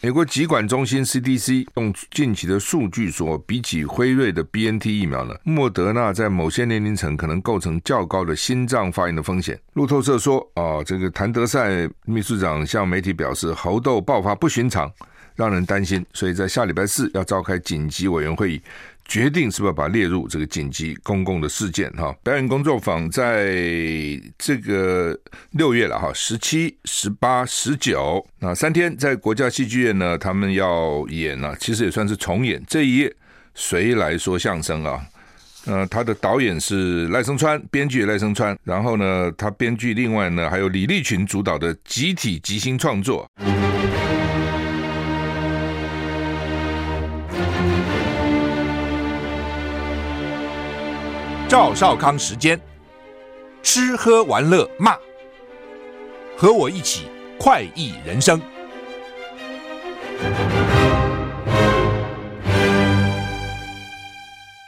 [0.00, 9.58] 美国疾管中心 CDC 用近期的数据说，比起辉瑞的 BNT 疫苗呢，莫德纳在某些年龄层可能构成较高的心脏发炎的风险。
[9.72, 14.88] 路透社说，啊，这个谭德赛秘书长向媒体表示，猴痘爆发不寻常，
[15.34, 18.62] 让人担心，所以在下礼拜四要召开紧急委员会议。
[19.08, 22.14] 决定是不是把它列入这个紧急公共的事件哈？
[22.22, 23.56] 表演工作坊在
[24.36, 25.18] 这个
[25.52, 33.16] 六月了哈，十七、十八、十九那三天在国家戏剧院呢，他们要演呢，其实也算是重演这一夜
[33.54, 35.00] 谁来说相声啊？
[35.64, 43.26] 呃，他的导演是赖声川，编剧赖声川，然后呢，他编剧另外呢还有李立群主导的集体即兴创作。
[51.58, 52.56] 赵少康时间，
[53.64, 54.96] 吃喝玩乐骂，
[56.36, 58.40] 和我一起快意人生。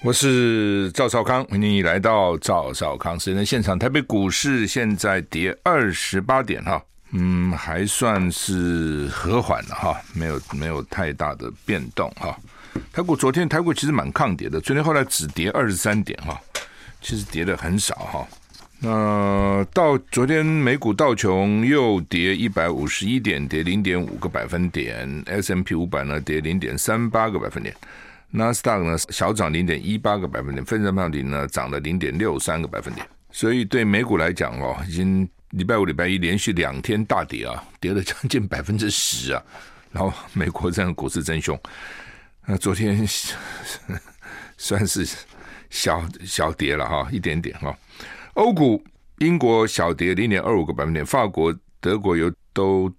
[0.02, 3.78] 我是赵少康，欢迎你来到赵少康时间现场。
[3.78, 12.36] 台北股市现在跌二十八点哈，嗯，还算是和缓了哈，没有没有太大的变动哈。
[12.92, 16.40] 台股昨天台股其实蛮抗跌的，昨天后来只跌二十三点哈。
[17.00, 18.28] 其实跌的很少哈，
[18.80, 27.74] 那到昨天美股道琼又跌一百五十一点，跌零点五个百分点，S M P 五百呢跌零点三八个百分点；
[28.30, 33.06] 纳斯达克呢小涨零点一八个百分点；费城半导体呢涨了零点六三个百分点。
[33.32, 39.42] 所以对美股来讲哦，已经礼拜五、礼拜一连续两天大跌啊，跌了将近百分之十啊。
[39.92, 41.58] 然后美国这样股市真凶，
[42.46, 43.06] 那昨天
[44.56, 45.06] 算是。
[45.70, 47.74] 小小跌了哈，一点点哈。
[48.34, 48.82] 欧股，
[49.18, 52.92] 英国小跌零点二五个百分点，法国、德国有都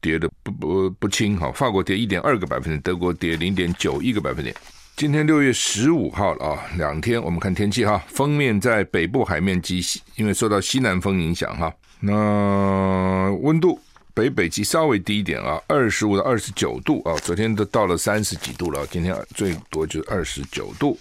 [0.00, 1.50] 跌的不不不轻哈。
[1.52, 4.54] 法国跌一点二个百分点，德国跌零点九一个百分点。
[4.96, 8.02] 今天六月十五号了啊，两天我们看天气哈。
[8.08, 9.80] 封面在北部海面积，
[10.16, 11.72] 因为受到西南风影响哈。
[12.00, 13.80] 那温度
[14.12, 17.14] 北北极稍微低一点啊，二十五到二十九度啊。
[17.22, 20.98] 昨天都到了三十几度了，今天最多就是二十九度。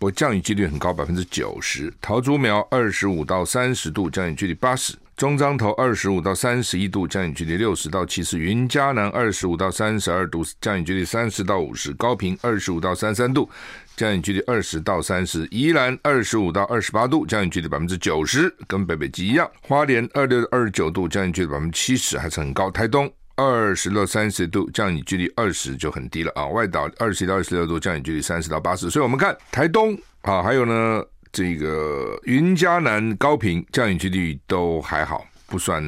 [0.00, 1.92] 不过降雨几率很高，百分之九十。
[2.00, 4.96] 桃竹苗二十五到三十度，降雨几率八十。
[5.14, 8.38] 中彰投二十五到三十一度，降雨几率六十到七十。
[8.38, 11.92] 云嘉南二十五到三十二度，降雨几率三十到五十。
[11.92, 13.46] 高屏二十五到三十三度，
[13.94, 15.46] 降雨几率二十到三十。
[15.50, 19.46] 宜兰二十五到二十八度，降雨几率百分之九十，跟北北极一样。
[19.60, 22.70] 花莲二六二十九度，降雨几率百分之七十，还是很高。
[22.70, 23.12] 台东。
[23.42, 26.44] 二十到三十度，降雨距离二十就很低了啊。
[26.48, 28.90] 外岛二十到二十六度，降雨距离三十到八十。
[28.90, 31.02] 所以我们看台东啊，还有呢，
[31.32, 35.82] 这个云嘉南、高屏降雨几率都还好，不算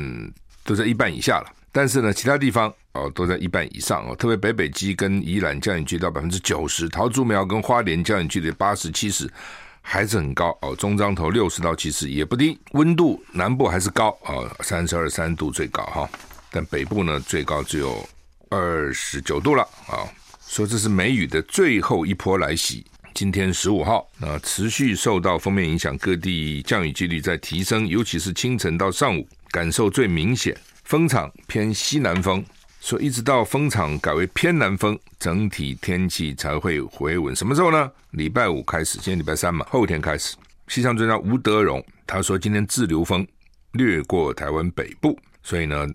[0.64, 1.52] 都在一半以下了。
[1.70, 4.16] 但是呢，其他地方哦都在一半以上哦。
[4.16, 9.30] 特别北北基跟宜兰降雨距离到百分之九十，桃竹苗跟花莲降雨距离八十七十
[9.82, 10.74] 还是很高哦。
[10.74, 16.08] 中彰投六十到七十也不低，温度南部还是高啊，三十二三度最高哈。
[16.52, 18.06] 但北部呢，最高只有
[18.50, 20.04] 二十九度了啊！
[20.46, 22.84] 说这是梅雨的最后一波来袭。
[23.14, 30.54] 今天十五号，那持续受到风面影响，各地降雨几率在提升，尤其是清晨到上午，感受最明显。
[30.84, 32.44] 风场偏西南风，
[32.80, 37.34] 所以一直到风场改为偏南风，整体天气才会回稳。
[37.34, 37.90] 什么时候呢？
[38.10, 40.36] 礼拜五开始，今天礼拜三嘛，后天开始。
[40.68, 43.26] 气象专家吴德荣他说，今天滞留风
[43.72, 45.86] 掠过台湾北部，所以呢。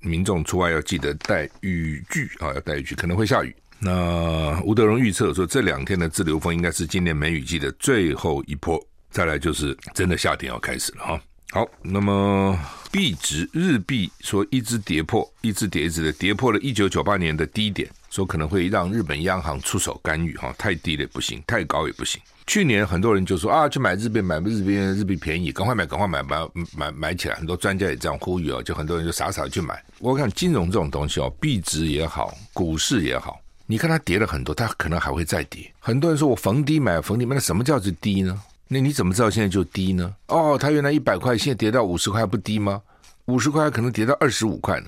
[0.00, 3.54] 民众出外要记得带雨具啊，要带雨具，可能会下雨。
[3.78, 8.78] 那吴德荣预测说，这两天的自流风应该是今年梅雨季的最后一波，
[9.10, 11.22] 再来就是真的夏天要开始了哈。
[11.52, 12.56] 好，那么
[12.92, 22.20] 币值日币说一直跌破，一直跌一直的跌破了一九九八年的低点，说可能会让日本央行出手干预哈，太低了不行，太高也不行。
[22.50, 26.36] 去年很多人就说啊，去买日币，买日币，日币便宜，赶快买，赶快买，买
[26.76, 27.36] 买买起来。
[27.36, 29.80] 很多专家也这样呼吁哦，就很多人就傻傻去买。
[30.00, 35.72] 我看金融这种东西哦，币值也好，股市也好，你看它跌了很多，它可能还会再跌。
[35.78, 38.36] 很多人说我逢低买，逢低买，那什么叫做低呢？
[38.66, 40.12] 那你怎么知道现在就低呢？
[40.26, 42.82] 哦，它原来一百块，现在跌到五十块，不低吗？
[43.26, 44.86] 五十块可能跌到二十五块呢，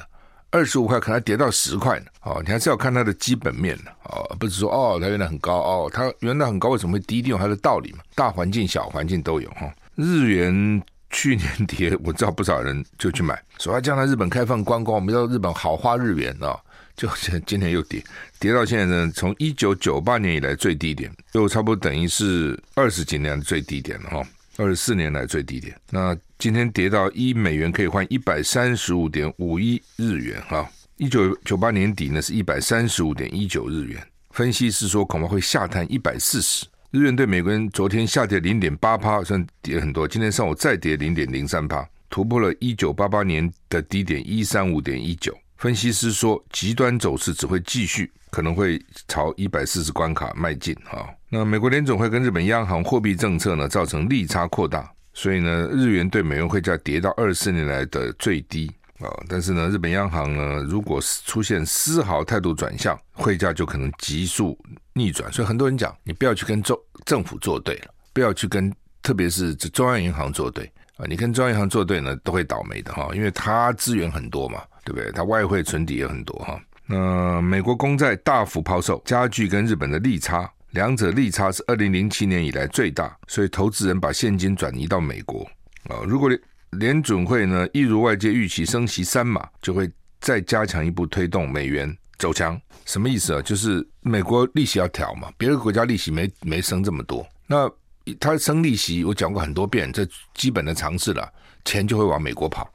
[0.53, 2.07] 二十五块可能跌到十块呢。
[2.23, 3.91] 哦，你还是要看它的基本面呢。
[4.05, 7.19] 哦，不是说哦，它原来很高哦，它原来很高，为什么会低？
[7.19, 7.99] 一定有它的道理嘛。
[8.15, 9.73] 大环境、小环境都有哈。
[9.97, 16.57] 日元去年跌，我知道不少人就去买，说将来日本开放观光，我们知道日本好花日元啊。
[16.95, 17.09] 就
[17.47, 18.05] 今年又跌，
[18.39, 24.23] 跌到现在呢，从一九九八年以来最低点，又差不多等于是二十几年的最低点了哈，
[24.59, 25.75] 二十四年来最低点。
[25.89, 34.05] 那今天跌到一美元可以换一百三十五点五一日元哈，一九九八年底呢是一百三十五点一九日元。
[34.31, 36.67] 分析是说恐怕会下探一百四十。
[36.91, 40.09] 日元对美国元昨天下跌零点八趴，算跌很多。
[40.09, 45.33] 今天上午再跌零点零三趴，突破了一九八八年的低点一三五点一九。
[45.59, 50.75] 分析师说，极端走势只会继续，可能会朝一百四十关卡迈进。
[50.87, 58.71] 哈，那美国联总会跟日本央行货币政策呢，造成利差扩大，所以呢，日元对美元汇价跌到二十四年来的最低。
[58.99, 64.57] 啊，但是呢，日本央行呢，如果出现丝毫态度转向，汇价就可能急速
[64.93, 65.33] 逆转。
[65.33, 68.73] 所以很多人讲，你不要去跟政政府作对了，不要去跟，
[69.03, 75.11] 特别是这中央银行作对啊，你跟中央银行作对呢，都会倒霉的哈，因为它资源很多嘛，对不对？
[75.11, 76.61] 它外汇存底也很多哈。
[76.87, 85.49] 那美国公债大幅抛售，加剧跟日本的利差，两者利差是二零零七年以来最大，所以投资人把现金转移到美国
[85.89, 86.31] 啊，如果
[86.71, 89.91] 联准会呢，一如外界预期升息三码，就会
[90.21, 92.59] 再加强一步推动美元走强。
[92.87, 93.43] 什么意思啊？
[93.43, 97.71] 就是美国利息要调嘛，别的国家利息没没升这么多，那
[98.19, 101.31] 他升利息，我讲过很多遍，这基本的常识了，
[101.65, 102.73] 钱就会往美国跑。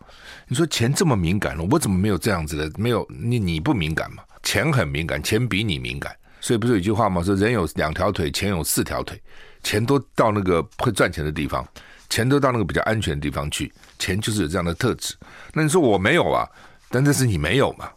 [0.48, 2.72] 你说钱这么敏感了，我怎么没有这样子的？
[2.78, 4.24] 没有你你不敏感嘛？
[4.44, 6.16] 钱很敏感，钱比你敏感，
[6.48, 7.22] 所以不是有一句话吗？
[7.22, 9.22] 说人有两条腿，钱有四条腿，
[9.64, 11.68] 钱都到那个会赚钱的地方。
[12.10, 15.14] 钱都到那个比较安全的地方去，钱就是有这样的特质。
[15.52, 16.48] 那你说我没有啊？
[16.90, 17.90] 但这是你没有嘛？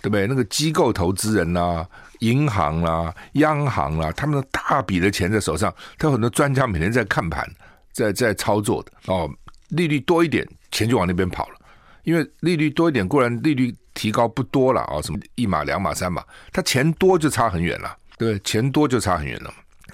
[0.00, 0.24] 对不对？
[0.28, 1.88] 那个机构投资人呐、啊、
[2.20, 7.44] 银行啦、啊、央行啦、啊，他们的大笔的钱在手上，他有很多专家每天在看盘，
[7.90, 9.28] 在在操作的哦。
[9.70, 11.56] 利率多一点，钱就往那边跑了。
[12.04, 16.22] 因为利率多一点，固然利率提高不多了啊、什么一码、两码、三码，
[16.52, 18.38] 他钱多就差很远了，对？
[18.40, 19.52] 钱多就差很远了。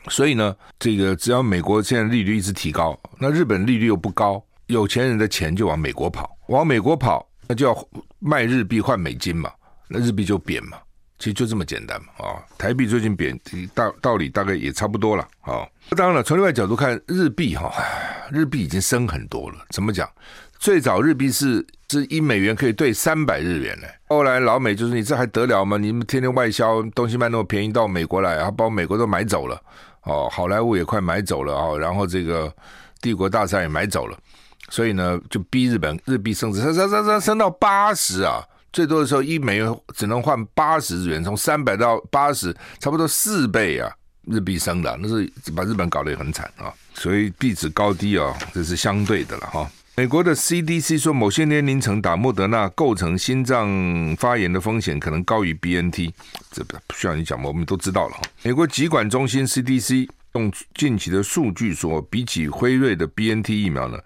[0.08, 7.88] 所以呢，这个只要美国现在利率一直提高，那日本利率又不高，有钱人的钱就往美国跑，往美国跑，那就要
[8.18, 9.52] 卖日币换美金嘛，
[9.86, 10.76] 那日币就贬嘛，
[11.20, 13.38] 其实就这么简单嘛啊、台币最近贬，
[13.72, 15.62] 大道理大概也差不多了啊、
[15.96, 17.72] 当然了，从另外角度看，日币哈，
[18.32, 19.64] 日币已经升很多了。
[19.70, 20.10] 怎么讲？
[20.58, 21.64] 最早日币是
[22.00, 23.86] 是一美元可以兑三百日元呢。
[24.08, 25.76] 后来老美就是你这还得了吗？
[25.76, 29.60] 你们天天外销东西卖那么便宜到美国来，还把美国都买走了。
[30.04, 32.52] 哦，好莱坞也快买走了啊、哦，然后这个
[33.00, 34.18] 帝国大厦也买走了，
[34.68, 38.42] 所以呢，就逼日本日币升值，升升升升升到八十啊，
[38.72, 43.92] 最多的时候一美元只能换八十日元，从三百到八十，差不多四倍啊，
[44.26, 49.70] 日币升的，那是把日本搞得也很惨啊，所以币值高低啊，这是相对的了哈。
[50.02, 53.70] 美国的 CDC 说，某些年龄层打莫德纳构成心脏
[54.16, 56.10] 发炎的风险可能高于 BNT，
[56.50, 58.16] 这不需要你讲，我们都知道了。
[58.42, 63.96] 美国疾管中心 CDC 用近期的数据说，比起辉瑞的 BNT 疫苗呢，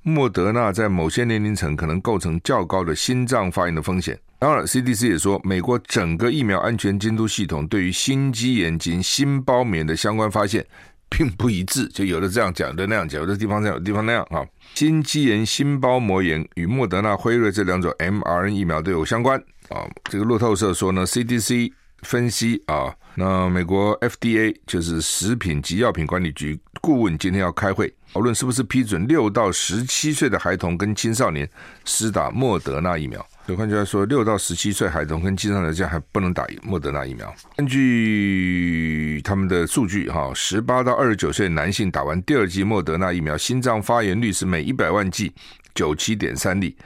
[0.00, 4.18] 莫德纳在某些年龄层可能构成较高的心脏发炎的风险。
[4.38, 10.64] 当然，CDC 也说，美国整个疫苗安全监督系统对于心肌炎及心包膜的相关发现。
[11.12, 14.42] 并不一致，就有的这样讲，有的那样讲，有的地方这样，有的地方那样啊。
[14.74, 19.38] 心肌炎、心包膜炎与莫德纳、辉瑞这两种 mRNA 疫苗都有相关
[19.68, 19.86] 啊。
[20.10, 21.70] 这个路透社说呢，CDC
[22.00, 31.48] 分析啊，那美国 FDA 就是食品及药品管理局顾问今天要开会讨论，是不是批准六到十七岁的孩童跟青少年
[31.84, 33.24] 施打莫德纳疫苗。
[33.52, 37.32] 有换句话说，六到十七岁孩童跟青少年这样还不能打莫德纳疫苗。
[37.56, 45.32] 根据他们的数据，哈，十八到二十九岁男性打完第二剂莫德纳疫苗，心脏发炎率是每一百万剂
[45.74, 46.76] 九七点三例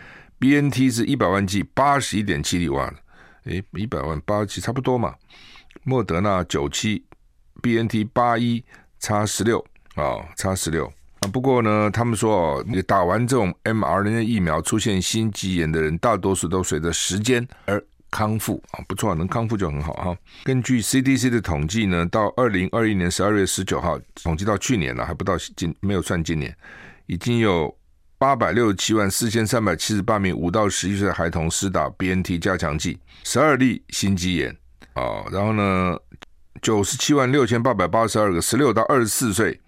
[0.41, 2.69] ，BNT 是一百万剂八十一点七例。
[2.69, 2.93] 哇，
[3.45, 5.15] 诶，一百万八十七差不多嘛。
[5.85, 7.05] 莫德纳九七
[7.63, 8.65] ，BNT 八一，
[8.99, 10.93] 差十六啊，差十六。
[11.27, 20.17] 不过呢，他们说哦，你打完这种 mRNA 疫苗出现心肌炎的人，大多数都随着时间而康复啊，不错，能康复就很好哈。
[20.45, 26.57] 根据 CDC 的统计呢，到二零二一年十二月十九号，统计到去年了，还不到今没有算今年，
[27.07, 27.77] 已经有
[28.19, 34.57] 八百六十七万四千三百七十八名五到十一岁的孩童施打 BNT 加强剂，十二例心肌炎
[34.95, 35.97] 啊，然后呢，
[36.63, 39.61] 九十七万六千八百八十二个十六到二十四岁。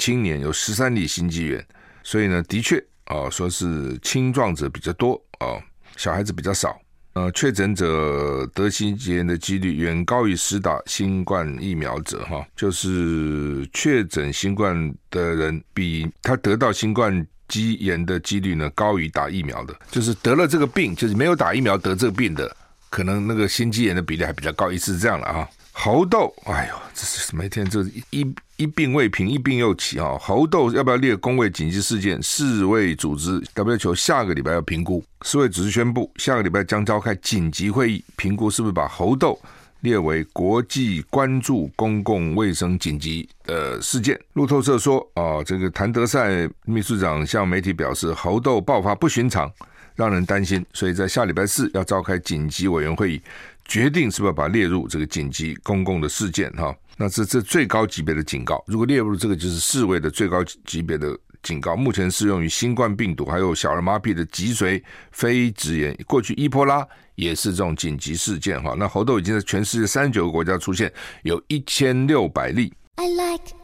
[0.00, 1.66] 青年有十三例心肌炎，
[2.02, 5.60] 所以呢，的确啊，说是青壮者比较多啊，
[5.94, 6.80] 小孩子比较少。
[7.12, 22.56] 呃，确诊者得心肌炎的几率远高于施打新冠疫苗者哈，就是确诊新冠的人比他得到新冠肌炎的几率呢高于打疫苗的，就是得了这个病，就是没有打疫苗得这个病的，
[22.88, 25.46] 可能那个心肌炎的比例还比较高，意思是这样了啊。
[25.72, 30.18] 猴痘，哎呦，这是每天这一一病未平，一病又起啊！
[30.20, 32.22] 猴痘要不要列公卫紧急事件？
[32.22, 35.02] 世卫组织 WHO 下个礼拜要评估。
[35.22, 39.38] 世卫组织宣布，下个礼拜将召开紧急会议，评估是不是把猴痘
[39.80, 44.20] 列为国际关注公共卫生紧急的事件。
[44.34, 49.50] 路透社说，啊，这个谭德赛秘书长向媒体表示，猴痘爆发不寻常，
[49.94, 53.22] 让人担心，所以在下礼拜四要召开紧急委员会议。
[53.70, 56.74] 决定是不是把它列入这个紧急公共的事件哈？
[56.96, 65.96] 那这这最高级别的警告，如果列入这个就是世卫的最高级别的警告，目前适用于新冠病毒还有小儿麻痹的脊髓非直炎。
[66.04, 66.84] 过去伊波拉
[67.14, 68.74] 也是这种紧急事件哈。
[68.76, 72.74] 那猴痘已经在全世界三十九个国家出现，有一千六百例。
[72.96, 73.54] I like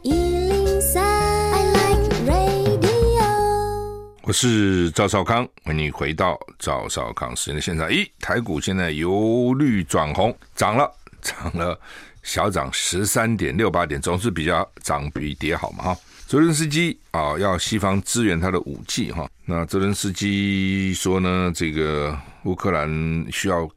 [4.26, 7.88] 我是赵少康，欢迎你回到赵少康时间的现场。
[7.88, 10.92] 咦，台股现在由绿转红，涨了，
[11.22, 11.78] 涨了，
[12.24, 15.96] 小涨十三点六八点，总是比较涨比跌好嘛哈。
[16.26, 19.30] 泽伦斯基啊，要西方支援他的武器哈。
[19.44, 23.70] 那泽伦斯基说呢，这个乌克兰需要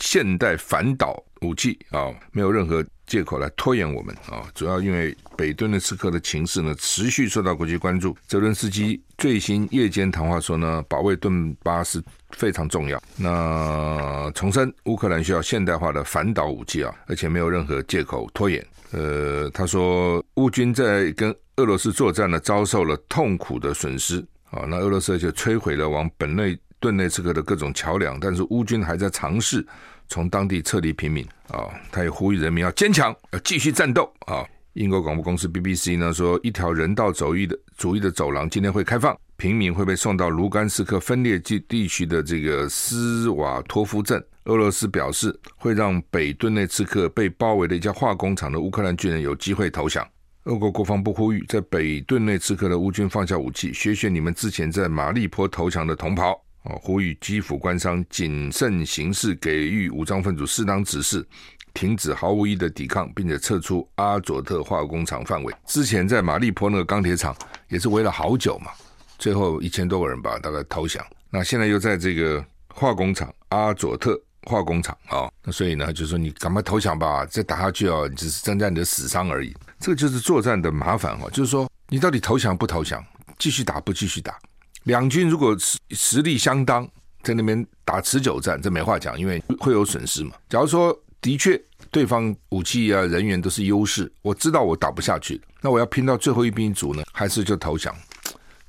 [0.00, 2.84] 现代反导武器啊，没有任何。
[3.04, 8.16] 借口来拖延我们啊，主要因为北顿涅茨克的情势呢持续受到国际关注。
[8.26, 13.02] 泽伦斯基最新夜间谈话说呢，保卫顿巴斯非常重要。
[13.16, 18.64] 那重申乌克兰需要现代化的反导武器啊，而且没有任何借口拖延。
[18.92, 24.64] 呃，他说乌军在跟俄罗斯作战呢，遭受了痛苦的损失啊。
[24.66, 29.66] 那俄罗斯就摧毁了往本内顿涅茨克的各种桥梁，但是乌军还在尝试。
[30.12, 34.44] 从当地撤离平民啊，他也呼吁人民要坚强，要继续战斗啊。
[34.74, 44.22] 英国广播公司 BBC 呢说，一条人道主义的主义的走廊今天会开放，平民会被送到卢甘斯克分裂地地区的这个斯瓦托夫镇。
[44.44, 50.06] 俄罗斯表示会让北顿内茨克被包围的一家化工厂的乌克兰军人有机会投降。
[50.44, 56.38] 俄国国防部呼吁在北顿内茨克的乌军放下武器，学学你们之前在马利坡投降的同袍。
[56.62, 56.74] 啊！
[56.80, 61.26] 呼吁基辅官商谨慎行事，给予武装分子适当指示，
[61.74, 65.54] 停止毫无意义的抵抗，并且撤出阿佐特化工厂范围。
[65.66, 67.36] 之前在马利坡那个钢铁厂
[67.68, 68.70] 也是围了好久嘛，
[69.18, 71.04] 最后一千多个人吧，大概投降。
[71.30, 79.54] 那现在又在这个化工厂阿佐特化工厂啊，那所以呢，就说你赶快投降吧，再打下去啊，只是增加你的死伤而已。
[79.80, 83.04] 这个就是作战的麻烦哈，就是说你到底投降不投降，
[83.38, 84.38] 继续打不继续打。
[84.84, 86.88] 两军如果实实力相当，
[87.22, 90.32] 在那边打持久战，这没话讲，因为会有损失嘛。
[90.48, 91.60] 假如说的确
[91.90, 97.94] 对方武器啊、人员都是优势，我知道我打不下去，那我要拼到最后一兵一卒呢，还是就投降？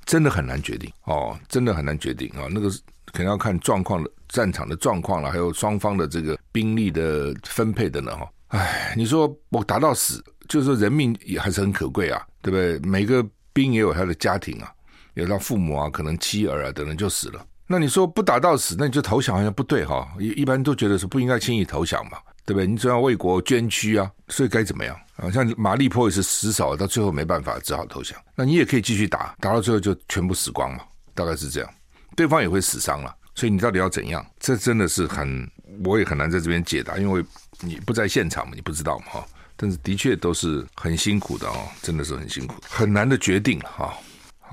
[0.05, 2.50] 真的很难决定哦，真的很难决定啊、哦。
[2.51, 2.70] 那个
[3.05, 8.15] 可能要看状况的战场的状况了，还有双方的这个兵力的分配的呢。
[8.15, 12.77] 哈，哎，你说我打到死，就是说人命也还是很可贵啊，对不对？
[12.88, 14.70] 每个兵也有他的家庭啊。
[15.13, 17.46] 有他父母啊，可能妻儿啊等人就死了。
[17.65, 20.08] 那你说不打到死，那你就投降好像不对哈。
[20.20, 22.67] 一一般都觉得是不应该轻易投降嘛，对不对？
[22.67, 25.32] 你总要为国捐躯啊，所以该怎么样啊？
[25.32, 28.20] 像马利坡也是死守，到最后没办法，只好投降。
[28.36, 30.82] 那你也可以继续打，打到最后就全部死光嘛，
[31.15, 31.70] 大概是这样。
[32.15, 34.24] 对方也会死伤了，所以你到底要怎样？
[34.39, 35.50] 这真的是很，
[35.86, 37.24] 我也很难在这边解答，因为
[37.62, 39.25] 你不在现场嘛，你不知道嘛哈。
[39.55, 43.96] 但是的确都是很辛苦的哦，真的是很辛苦，很难的决定哈。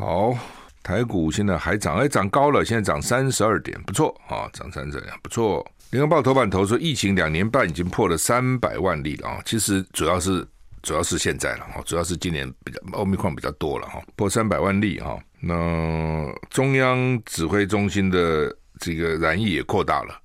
[0.00, 0.34] 好，
[0.82, 5.64] 台股现在还涨，哎，涨高了，现在涨三十二点，不错啊，涨三十二点，不错。
[5.90, 10.46] 联合报头版头说，疫情两年半已经破了三百万例了啊，其实主要是
[10.82, 15.18] 主要是现在了哈，主要是今年比较奥密克戎比较多了哈，破三百万例哈。
[15.38, 20.18] 那中央指挥中心的这个染疫也扩大了，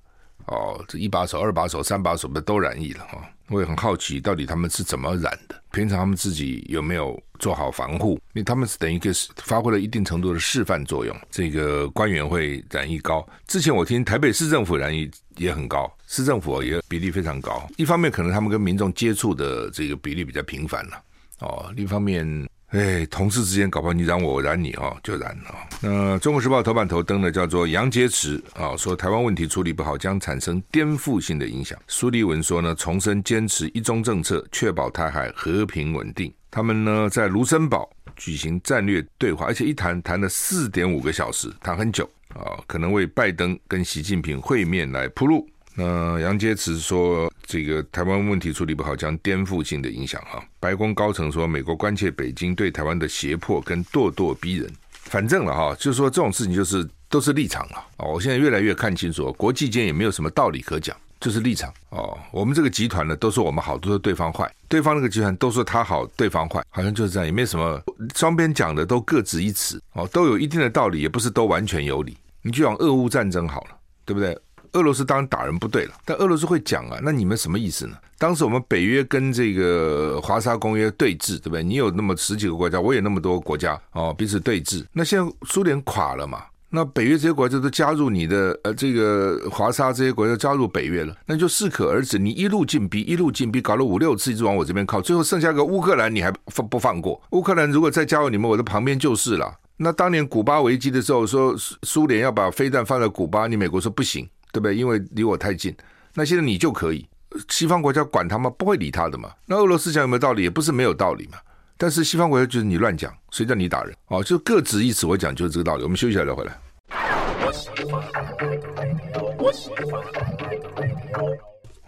[0.46, 3.18] 哦，这一把手、二把手、三把手的都染疫了哈。
[3.48, 5.60] 我也很好奇，到底他们是怎么染的？
[5.72, 8.14] 平常他们自己有没有做好防护？
[8.32, 11.16] 因为他们是等于个发挥了一定程度的示范作用。
[11.30, 17.66] 这个官员会染疫高，之前我听台北市政府染疫也很高，市政府也比例非常高。
[17.76, 21.02] 一方面可能他们跟民众接触的这个比例比较频繁了，
[21.40, 22.48] 哦，另一方面。
[22.70, 25.54] 哎，同事之间搞不好你染我，我染你哦，就染了。
[25.80, 31.78] 那《中国时报》头版头登的叫做杨洁篪啊，说台湾问题处理不好将产生颠覆性的影响。
[31.86, 36.32] 苏立文说呢，重申坚持一中政策，确保台海和平稳定。
[36.50, 45.48] 他们呢在卢森堡举行战略对话，而且一谈谈了四点五个小时，谈很久啊，可能为拜登跟习近平会面来铺路。
[45.78, 50.42] 那杨洁篪说，这个台湾问题处理不好，将颠覆性的影响哈。
[50.58, 54.70] 白宫高层说，美国关切北京对台湾的胁迫跟咄咄逼人。
[54.90, 57.84] 反正了哈，就是说这种事情就是都是立场了。
[57.98, 60.96] 哦，我现在越来越看清楚，国际间也没有什么道理可讲。
[61.18, 62.16] 就是立场哦。
[62.30, 67.82] 我们这个集团呢，都说我们好，都说对方坏；对方那个集团都说他好，对方坏，好像就是这样，也没什么。
[68.14, 72.16] 双边讲的都各执一词哦，都有一定的道理，也不是都完全有理。
[72.42, 74.38] 你就讲俄乌战争好了，对不对？
[74.72, 77.96] 俄罗斯当然打人不对了，但俄罗斯会讲啊，那你们什么意思呢？
[78.18, 81.62] 当时我们北约跟这个华沙公约对峙，对不对？
[81.62, 84.84] 你有那么十几个国家，我有那么多国家哦，彼此对峙。
[84.92, 86.42] 那现在苏联垮了嘛？
[86.68, 92.18] 那北约这些国家都加入你的呃这个华沙这些国家加入北约了，那就适可而止。
[92.18, 97.22] 你一路进逼，一路进逼，搞了五六次一直往我这边靠，最后剩下个乌克兰，你还放不放过？
[97.30, 99.58] 乌克兰如果再加入你们，我的旁边就是了。
[99.78, 104.74] 那当年古巴危机的时候，说苏联要把飞弹放在古巴，你美国说不行，对不对？
[104.74, 105.74] 因为离我太近。
[106.14, 107.06] 那现在你就可以。
[107.50, 108.48] 西方国家管他吗？
[108.56, 109.30] 不会理他的嘛。
[109.44, 110.44] 那俄罗斯讲有没有道理？
[110.44, 111.36] 也不是没有道理嘛。
[111.76, 113.94] 但是西方国家就是你乱讲，谁叫你打人？
[114.06, 115.06] 哦，就各执一词。
[115.06, 115.82] 我讲就是这个道理。
[115.82, 116.58] 我们休息一下再回来。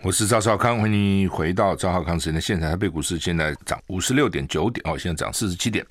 [0.08, 2.70] 我是赵少康，欢迎回到赵少康时间的现场。
[2.70, 5.84] 台北股市现在涨五十六点九点，哦，现在涨四十七点。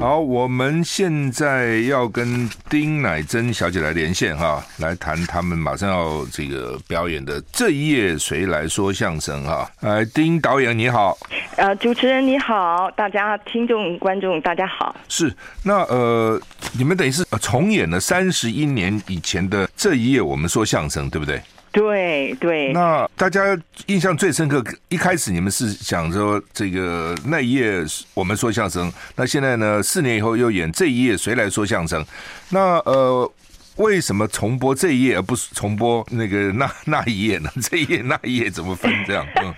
[0.00, 9.70] 好，我们现在要跟丁乃真小姐来连线哈，来谈他们马上要这个表演的这一夜谁来说相声哈。
[9.82, 11.18] 呃，丁导演你好，
[11.58, 14.96] 呃，主持人你好，大家听众观众大家好。
[15.06, 15.30] 是，
[15.62, 16.40] 那呃，
[16.72, 21.38] 你们等于是重演了三十一年以前的这一夜我们说相声，对不对？
[21.72, 27.84] 对对，那大家印象最深刻，一开始你们是想说这个那一夜
[28.14, 32.04] 我们说相声，那现在呢，四年以后又演这一夜谁来说相声？
[32.48, 33.32] 那呃。
[33.76, 37.48] 为什么重播这一页而不是重播那个那那一页呢？
[37.62, 39.26] 这一页那一页怎么分这样？
[39.40, 39.54] 嗯，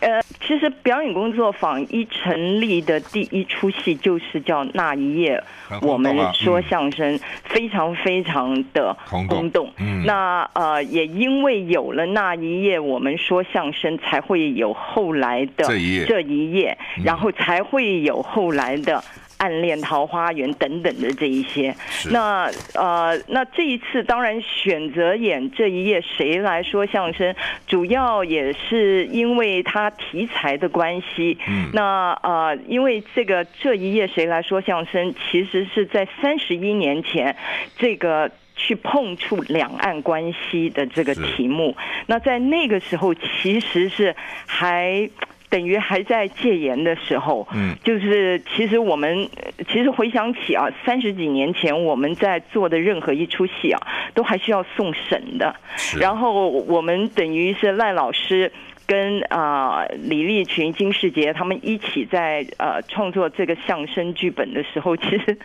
[0.00, 5.42] 呃，其实表演工作坊一成立的第一出戏就是叫《那一夜
[5.82, 9.70] 我们说相声》，非常非常的轰动。
[9.78, 19.02] 嗯，那呃，也因为有了《那一夜我们说相声》，才会有后来的这一页，这一夜，然后才会有后来的。
[19.38, 21.74] 暗恋桃花源等等的这一些，
[22.10, 27.34] 那呃，那这一次当然选择演这一页谁来说相声，
[27.66, 31.38] 主要也是因为他题材的关系。
[31.46, 37.36] 嗯，那呃，因为这个这一页谁来说相声，其实是在三十一年前，
[37.76, 41.76] 这个去碰触两岸关系的这个题目。
[42.06, 45.08] 那在那个时候，其实是还。
[45.50, 49.28] 等于还在戒严的时候，嗯，就是其实我们
[49.72, 53.80] 其实回想起啊，三十几年前我们在做的任何一出戏啊，
[54.14, 55.54] 都还需要送审的，
[55.98, 58.52] 然后我们等于是赖老师。
[58.88, 65.38] 跟啊、呃、李立群、金世杰他们一起在呃创作这个相声剧本的时候，其实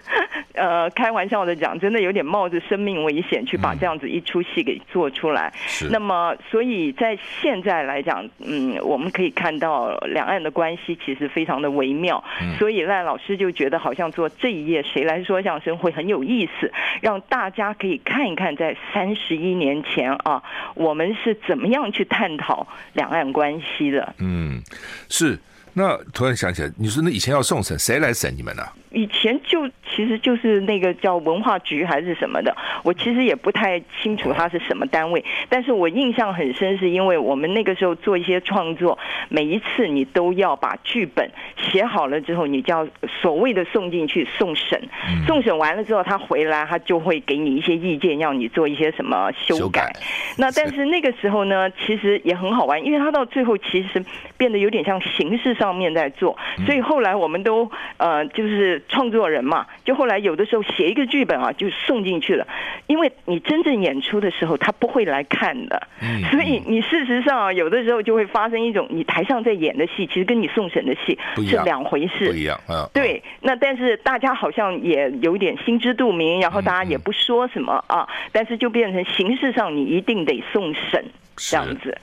[0.53, 5.51] 呃开玩笑的讲，真的有点冒着生命危险去把这样子一出戏给做出来。
[5.67, 5.89] 是。
[5.91, 12.23] 那么，所以在现在来讲，嗯，我们可以看到两岸的关系其实非常的微妙。
[12.41, 12.55] 嗯。
[12.55, 20.41] 所以赖老师就觉得好像做这一页谁来说相声会很有意思，让大家可以看一看在三十一年前啊，
[20.75, 24.61] 我们是怎么样去探讨两岸关系的，嗯，
[25.09, 25.37] 是。
[25.73, 28.63] 那突然想起来，你说那以前要送审，谁来审你们呢？
[28.93, 38.97] 以前就其实就是那个叫文化局还是什么的，我其实也不太清楚它是什么单位，但是我印象很深，是因为我们那个时候做一些创作，
[39.29, 41.27] 每一次你都要把剧本
[41.57, 42.87] 写好了之后，你就要
[43.21, 44.79] 所谓的送进去送审，
[45.25, 49.91] 送审完了之后他回来，他就会给你一些意见，要你做一些什么修改。
[50.37, 54.05] 那但是那个时候呢，其实也很好玩，因为他到最后其实
[54.37, 58.82] 变得有点像形式上面在做，所以后来我们都呃就是。
[58.89, 62.47] 创作人嘛，就后来有的时候写一个剧本啊，就送进去了。
[62.87, 65.87] 因为你真正演出的时候，他不会来看的，
[66.29, 71.17] 所以你事实上有的时候就会发生一种，你台上在演的戏，其实跟你送审的戏
[71.47, 72.59] 是两回事，不一样。
[72.93, 81.05] 对，那但是大家好像也有点心知肚明，然后大家也不说什么啊，但是就变成形式上你一定得送审。
[81.35, 81.97] 这样子，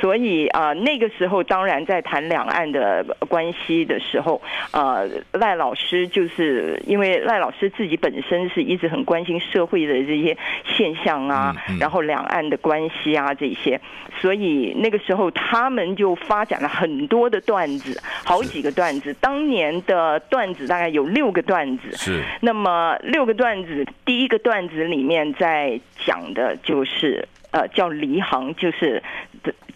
[0.00, 4.40] 所以啊、呃，那个时候当然在谈两岸的关系的时候，
[4.72, 13.80] 呃，赖老师就是因为赖老师自己本身是一直很关心社会的这些现象啊，然后两岸的关系啊这些，
[14.20, 19.14] 所以那个时候他们就发展了很多的段子，好几个段子。
[19.14, 22.22] 当年的段子大概有六个段子，是。
[22.40, 27.26] 那么六个段子，第一个段子里面在讲的就是。
[27.54, 29.00] 呃，叫离行，就是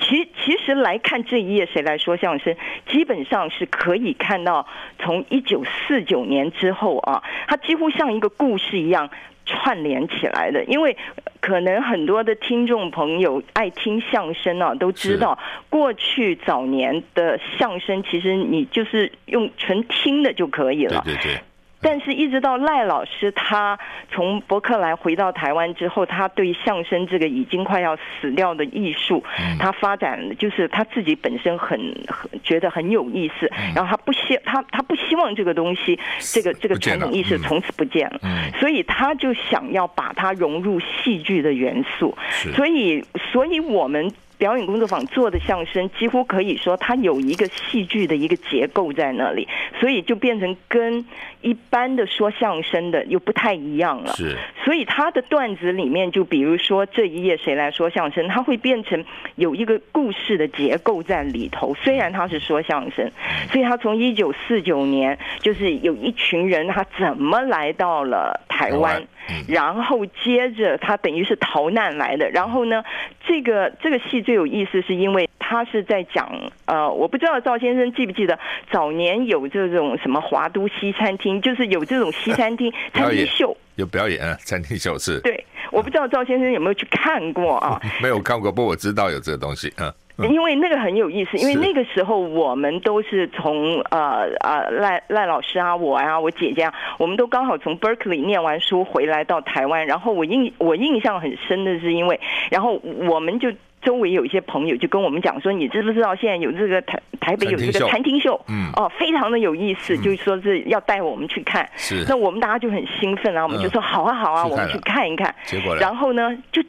[0.01, 2.57] 其其实来看这一页谁来说相声，
[2.89, 4.67] 基本上是可以看到
[4.99, 9.09] 从一九四九年之后啊，它几乎像一个故事一样。
[9.51, 10.95] 串联起来的，因为
[11.41, 15.39] 可能很多的听众朋友爱听相声啊，都知道
[15.71, 21.01] 过去早年的相声，其实你就是用纯听的就可以了。
[21.03, 21.41] 对对对。
[21.81, 23.79] 但是，一直到赖老师他
[24.11, 29.23] 从伯克莱回到台湾之后，他对相声这个已经快要死掉的艺术，
[29.61, 38.21] 他发展就是他自己本身很很觉得很有意思，然后他不希他他不希望这个东西，这个这个传统艺术从此不见了，
[38.59, 42.17] 所以他就想要把它融入戏剧的元素，
[42.55, 44.13] 所以所以我们。
[44.39, 49.49] 表演工作坊做的相声，几乎可以说它有一个戏剧的一个结构在那里，
[49.81, 51.05] 所以就变成跟
[51.43, 54.13] 一般的说相声的又不太一样了。
[54.15, 61.75] 是，所以他的段子里面，就比如说这一页谁来说相声，它会变成有一个故事的结构在里头。
[61.75, 63.11] 虽然他是说相声，
[63.51, 69.03] 所以他从一九四九年，就是有一群人他怎么来到了台湾。
[69.47, 72.83] 然后接着他等于是逃难来的，然后呢，
[73.27, 76.31] 这个这个戏最有意思，是因为他是在讲
[76.67, 78.39] 呃，我不知道赵先生记不记得
[78.71, 85.21] 早年有这种什么华都西餐厅，就是有这种西餐厅 餐厅秀，有表演啊，餐厅秀是。
[85.21, 87.81] 对，我不知道赵先生有没有去看过啊？
[88.03, 89.93] 没有看过，不过我知道有这个东西，嗯。
[90.27, 102.19] 因为那个很有意思，因为那个时候我们都是从呃呃赖赖老师啊，我啊，我姐姐啊，我们都刚好从 Berkeley 念完书回来到台湾，然后我印我印象很深的是因为，
[102.51, 103.49] 然后我们就
[103.81, 115.77] 周围有一些朋友就跟我们讲说，你知不知道现在有这个台台北有这个餐厅秀，嗯，哦，非常的有意思，就是说是要带我们去看，是，那我们大家就很兴奋啊，我们就说好啊好啊，我们去看一看，结果。
[115.77, 116.61] 然后呢就。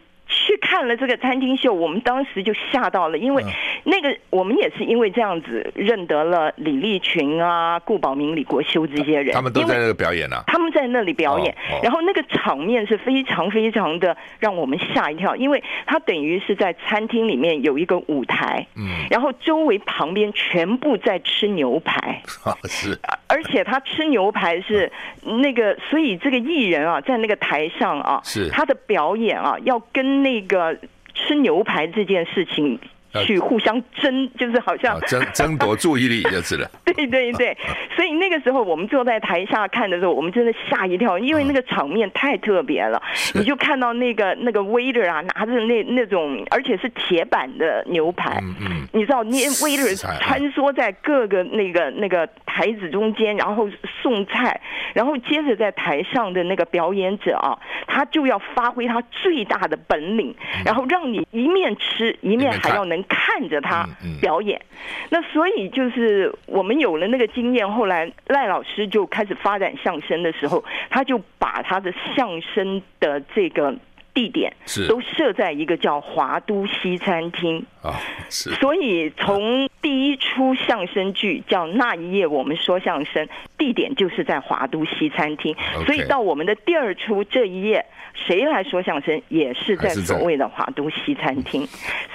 [0.50, 3.46] 去看了这个餐厅秀，我们当时就吓到了，因为
[3.84, 22.24] 那个我们也是因为这样子认得了李立群啊、顾宝明、李国修这些人，他们都在那个表演啊，他们在那里表演，然后那个场面是非常非常的让我们吓一跳，因为他等于是在餐厅里面有一个舞台，嗯，然后周围旁边全部在吃牛排，
[22.66, 24.92] 是，而且他吃牛排是
[25.24, 28.50] 那个，所以这个艺人啊，在那个台上啊，是。
[28.50, 30.10] 他的表演啊，要跟。
[30.24, 30.78] 那个
[31.14, 32.80] 吃牛排这件事情。
[33.26, 36.70] 去互相争，就是好像争争夺注意力就是了。
[36.86, 37.58] 对 对对，
[37.96, 43.02] 所以那个时候我们坐在台下看的时候，我们真的吓一跳，因为那个场面太特别了。
[43.34, 48.40] 你就看到那个那个 waiter 啊，拿着那那种，而且是铁板的牛排。
[48.42, 53.68] 嗯，你知道，那 waiter 穿梭在各个那个那个台子中间，然后
[54.04, 54.60] 送菜，
[54.94, 62.99] 然后接着在台上的那个表演者啊，他就要发挥他最大的本领，然后让你一面吃一面还要能。
[63.04, 63.88] 看着他
[64.22, 64.62] 表演，
[65.10, 67.70] 那所以就是我们有了那个经验。
[67.72, 73.76] 后来赖老师就开始发展相声的时候，他就把他的相声的这个
[74.14, 78.00] 地点是都设在一个叫华都西餐厅啊。
[78.30, 85.56] 是，所以从第一出相声剧叫那一夜我们说相声，地点就是在华都西餐厅。
[85.86, 87.86] 所以到我们的第二出这一夜。
[88.28, 91.66] 谁来说相声也是在所谓的华都西餐厅，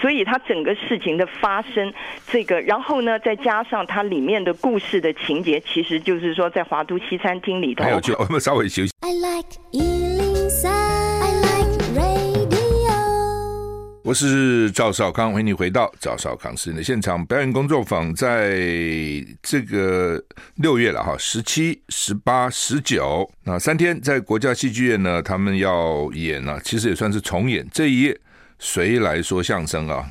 [0.02, 1.94] 所以它整个事情的发生，
[2.26, 7.85] 这个然后呢，再加上它里面的故事的情节，其实就是说在华都西餐厅里头。
[7.85, 8.90] 还有就我们稍微休息。
[9.00, 9.48] I like
[14.02, 17.24] 我是赵少康，欢迎你回到赵少康时间的现场。
[17.24, 18.61] 表演工作坊在
[19.42, 20.22] 这个
[20.57, 28.20] 六月了哈，十七、十八、十九那三天在国家戏剧院呢，他们要演呢，其实也算是重演这一夜。
[28.59, 30.07] 谁来说相声啊？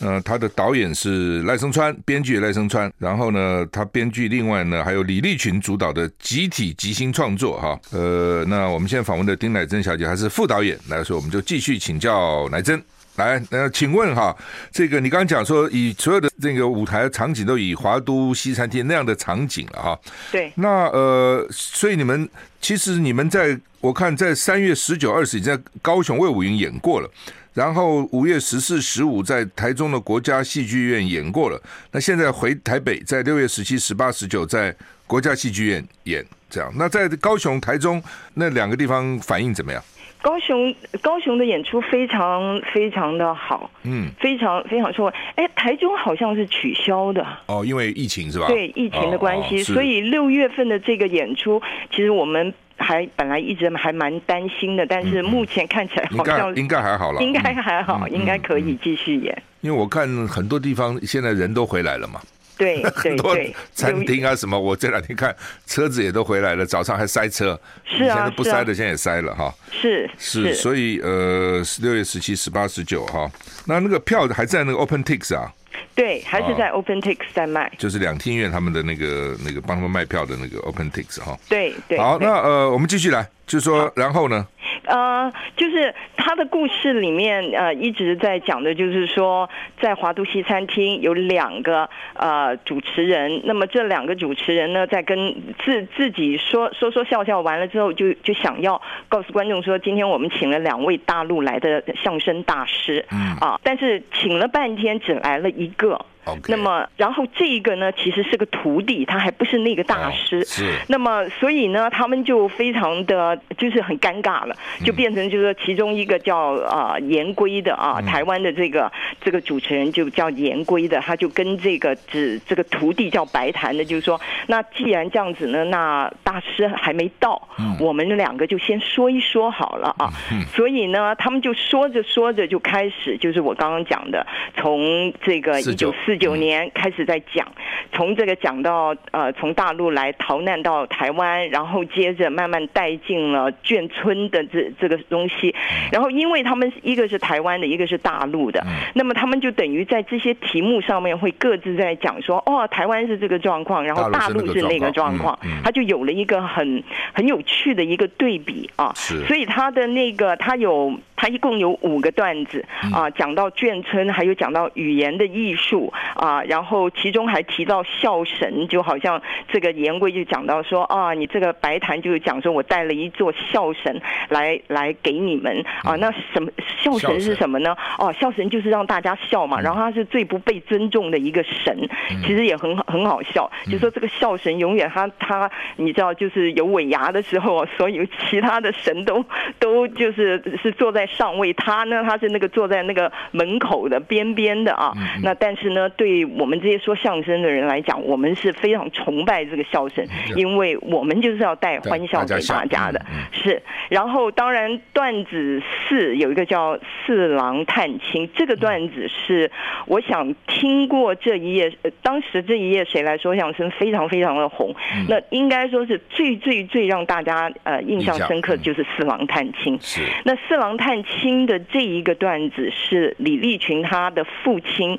[0.00, 7.78] 呃，他的导演是赖声川，编剧赖声川，然后呢，他编剧另外呢还有李立群主导的集体即兴创作哈。
[7.92, 12.82] 呃，那我们现在访问的丁乃真小姐还是副导演，来说我们就继续请教乃真。
[13.16, 14.36] 来，那请问哈，
[14.72, 20.00] 这个你刚刚讲说，以所有的这个舞台场景都以华都西餐厅那样的场景了哈。
[20.32, 20.52] 对。
[20.56, 22.28] 那呃，所以你们
[22.60, 27.08] 其实你们在我看在三月十九、二十已经在高雄魏武营演过了，
[27.54, 31.60] 然后五月十四、十五在台中的国家戏剧院演过了，
[31.92, 34.74] 那现在回台北，在六月十七、十八、十九在
[35.06, 36.70] 国家戏剧院演，这样。
[36.76, 38.02] 那在高雄、台中
[38.34, 39.80] 那两个地方反应怎么样？
[40.20, 48.46] 高雄高雄的演出非常非常的好，嗯，非常非常说，哎，台中好像是取消的哦，因为疫情是吧？
[48.46, 59.42] 对，疫情的关系，哦哦、所以六月份的这个演出，其实我们还本来一直还蛮担心的，但是目前看起来好像应该，还好了，应该还好，嗯、应该可以继续演。
[59.60, 62.20] 因为我看很多地方现在人都回来了嘛。
[62.56, 63.36] 对， 很多
[63.72, 65.34] 餐厅啊什么，我这两天看
[65.66, 69.52] 车子也都回来了，早上还塞车，是啊，现在不塞的现在也塞了哈。
[69.72, 73.28] 是是，所以呃，六月十七、十八、十九哈，
[73.66, 75.52] 那那个票还在那个 OpenTix 啊。
[75.94, 81.38] 对，还是在 OpenTix 在卖，就是两厅院他们的那个那个帮他们卖票的那个 OpenTix 哈。
[81.48, 81.98] 对对。
[81.98, 84.46] 好，那呃，我们继续来，就是说，然后呢？
[84.84, 89.48] 呃，就是他的故事里面，呃，一直在讲的，就是说，
[89.80, 106.04] 在华都西餐厅有两个呃主持人，那么这两个主持人呢，在跟自自己说说说笑笑完了之后就，就就想要告诉观众说，今天我们请了两位大陆来的相声大师，嗯啊，但是请了半天只来了一个。
[106.48, 110.36] 那么，然后这一个呢，其实是个徒弟，他还不是那个大师。
[110.38, 110.72] Oh, 是。
[110.88, 130.08] 那么，所以呢，他们就非常的就是很尴尬了，就变成就是说，其中一个叫啊严归的啊，台湾的这个这个主持人就叫严归的，他就跟这个指这个徒弟叫白谈的，就是说，那既然这样子呢，那大师还没到，我们两个就先说一说好了啊。
[130.54, 136.13] 所以呢，他们就说着说着就开始，就是我刚刚讲的，从这个一九四。
[136.16, 137.46] 九年开始在讲，
[137.92, 145.54] 从这个讲到呃，从大陆来逃难到台湾，然后接着慢慢带进了眷村的这这个东西，
[145.92, 165.92] 然后因为他们一个是台湾的，一个是大陆的，那么他们就等于在这些题目上面会各自在讲说，哦，台湾是这个状况，然后大陆是那个状况，他就有了一个很很有趣的一个对比啊，所以他的那个他有他一共有五个段子啊，讲到眷村，还有讲到语言的艺术。
[166.14, 176.50] 啊，然后其中还提到孝神，就好像这个言贵就讲到说啊，你这个白檀就是讲说我带了一座孝神来来给你们啊，那什么
[176.82, 177.76] 孝神是什么呢？
[177.98, 181.76] 哦，孝神就是让大家笑嘛，然后他是最不被尊重的一个神，
[182.22, 189.24] 其实也很很好笑，就说这个孝神永远他他你知道就是有尾牙的时候，所有其他的神都
[189.58, 195.88] 都就是是坐在上位，他呢他是那个坐在那个门口的边边的啊，那但是呢。
[195.96, 200.04] 对我们这些说相声的人来讲，我们是非常崇拜这个笑声，
[200.36, 203.00] 因为我们就是要带欢笑给大家的。
[203.32, 206.76] 是，然后当然段子四有一个叫
[207.06, 209.50] 四郎探亲，这个段子是
[209.86, 214.74] 我想听过这一页，当时这一页谁来说相声非常非常的红，
[215.08, 219.78] 那应该说是最最最让大家呃印象深刻就是四郎探亲。
[219.80, 224.98] 是，那四郎探亲的这一个段子是李立群他的父亲，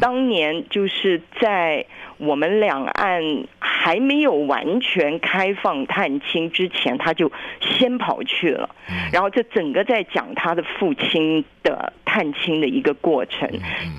[0.00, 0.33] 当年。
[0.34, 1.86] 年就是在
[2.18, 3.22] 我们两岸
[3.60, 8.68] 还没有完全开放探亲之前，他就先跑去了。
[9.12, 13.48] 然后这整个在讲他的父亲的探亲的一个过程，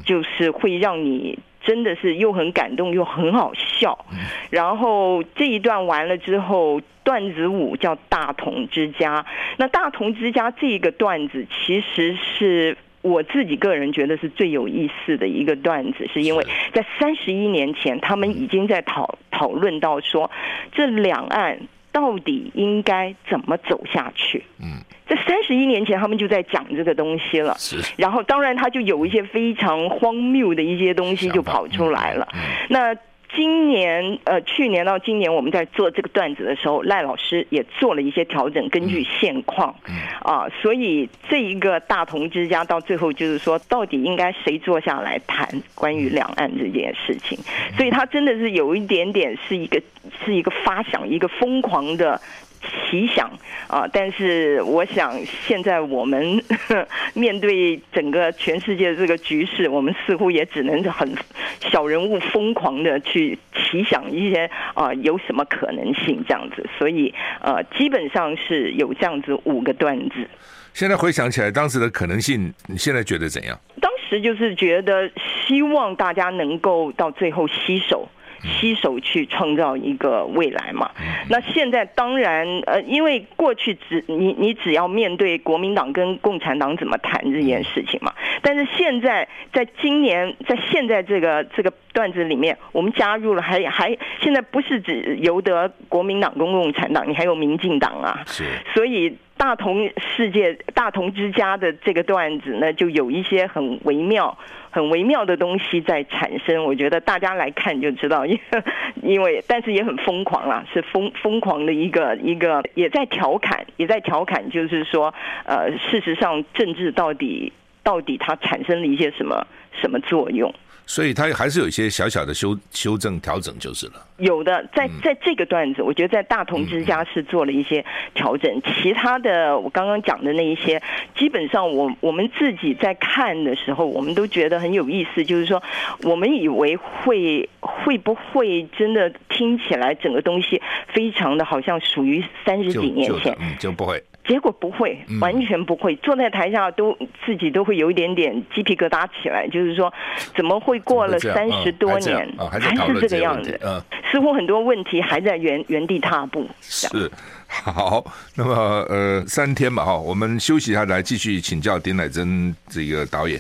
[0.06, 4.06] 就是会让你真的是又很感动又很好笑。
[4.50, 9.26] 然后这一段完了之后，段子五叫大同之家。
[9.58, 12.78] 那大同之家这个段子其实是。
[13.06, 20.32] 我自己个人觉得是最有意思的一个段子，是因为在三十一年前，他们已经在讨讨论到说，
[20.72, 21.60] 这两岸
[21.92, 24.44] 到底应该怎么走下去。
[24.60, 27.54] 嗯，在三十一年前，他们就在讲这个东西了。
[27.60, 32.28] 是，然后当然他就有一些非常荒谬的一些东西就跑出来了。
[32.70, 32.96] 那。
[33.36, 39.76] 今年呃，去年到今年，我们在做这个段子的时候，赖老师也做了一些调整，根据现况，
[40.22, 47.38] 啊，所以这一个大同之家到最后就是说，到底应该谁坐下来谈关于两岸这件事情？
[47.76, 49.82] 所以他真的是有一点点是一个
[50.24, 52.20] 是一个发想，一个疯狂的。
[52.66, 53.30] 奇想
[53.68, 53.88] 啊！
[53.92, 56.42] 但是我想，现在我们
[57.14, 61.14] 面对整个全世界的这个局势，我们似乎也只能很
[61.60, 66.68] 小人物疯狂的去奇想一些啊，有什么可能性这样子？
[66.78, 70.28] 所以呃，基本上是有这样子五个段子。
[70.74, 73.58] 现在回想起来，当时的可能性，你现在觉得怎样？
[73.82, 75.10] 当时就是觉得
[75.48, 78.08] 希望大家能够到最后携手。
[78.46, 80.92] 携手去创造一个未来嘛？
[81.30, 88.14] 那现在当然，呃，因为过去只你你只要面对国民党跟共产党怎么谈这件事情嘛。
[88.42, 98.24] 但是现在，在今年，在现在这个这个段子里面，我们加入了还还现在不是只由得国民党跟共产党，你还有民进党啊。
[98.26, 99.18] 是，所以。
[99.46, 104.36] 大同世界、大同之家的这个段子呢，就有一些很微妙、
[104.72, 106.64] 很微妙的东西在产生。
[106.64, 108.64] 我觉得大家来看就知道，因为
[109.04, 115.14] 因为但是也很疯狂啊，是疯疯狂的一个一个，也在调侃，也在调侃，就是说，
[115.46, 117.54] 呃，事实上政治到底
[117.84, 119.46] 到底它产生了一些什么
[119.80, 120.52] 什么作用？
[120.86, 123.94] 所以他还是有一些小小的修修正调整就是了。
[124.18, 130.82] 有的，在在这个段子，我觉得在大同之家是做了一些调整，其他的我刚刚讲的那一些，
[131.18, 135.62] 基本上我我们自己在看的时候，我们都觉得很有意思，就是说
[136.04, 140.62] 我们以为会会不会真的听起来整个东西
[140.94, 144.02] 非常的好像属于三十几年前，嗯，就不会。
[144.28, 145.96] 结果不会，完全不会。
[145.98, 149.94] 坐在台下都自己都会有一点点鸡皮疙瘩起来，就是说，
[150.36, 153.60] 怎么会过了三十多年，还是这个样子？
[153.64, 156.48] 嗯，似乎很多问题还在原原地踏步。
[156.62, 156.88] 是，
[157.48, 158.04] 好，
[158.36, 158.54] 那么
[158.90, 163.40] 呃，三天嘛哈，我们休息一下，来继续请教丁乃真这个导演。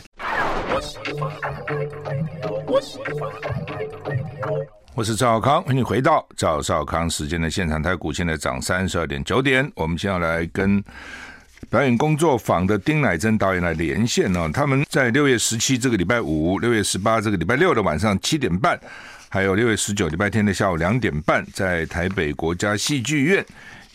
[4.95, 7.83] 我是赵康，欢迎回到赵少康时间的现场。
[7.83, 9.69] 台股现在涨三十二点九点。
[9.75, 10.81] 我们先要来跟
[11.69, 14.49] 表演工作坊的丁乃真导演来连线哦。
[14.53, 18.79] 他们在六月十七这个礼拜五、六月十八这个礼拜六的晚上七点半，
[19.27, 23.45] 还有六月十九礼拜天的下午两点半，在台北国家戏剧院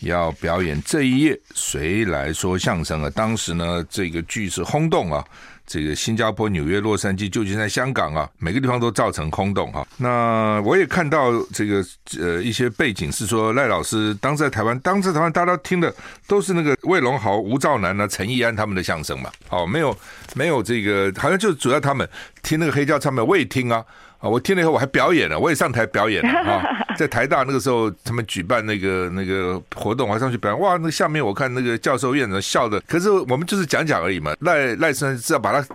[0.01, 3.09] 要表演这一夜谁来说相声啊？
[3.11, 5.23] 当时呢，这个剧是轰动啊。
[5.67, 9.87] 这个新加坡、纽约、洛杉矶、旧金山、香港啊，每个地方都造成轰动啊。
[9.95, 11.81] 那我也看到这个
[12.19, 15.93] 呃一些背景是说赖老师当时在台湾，当时台湾大家听的
[16.27, 19.31] 都是那个魏龙豪、吴兆南啊、陈意安他们的相声嘛。
[19.49, 19.97] 哦，没有
[20.35, 22.05] 没有这个，好像就主要他们
[22.43, 23.85] 听那个黑胶唱片，我也听啊。
[24.21, 26.63] 啊，我听了以后我还表演了，我也上台表演了啊，
[26.95, 30.59] 在台大那个时候，他们举办那个那个活动，我还上去表演。
[30.59, 34.35] 哇，那下面我看那个教授院长笑的，可是我们就是讲讲而已嘛。
[34.41, 35.67] 赖赖生是要把它